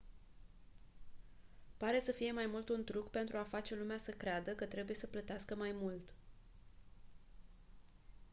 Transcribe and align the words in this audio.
pare 1.77 1.99
să 1.99 2.11
fie 2.11 2.31
mai 2.31 2.45
mult 2.45 2.69
un 2.69 2.83
truc 2.83 3.09
pentru 3.09 3.37
a 3.37 3.43
face 3.43 3.75
lumea 3.75 3.97
să 3.97 4.11
creadă 4.11 4.51
că 4.55 4.65
trebuie 4.65 4.95
să 4.95 5.07
plătească 5.07 5.55
mai 5.55 5.71
mult 5.79 6.13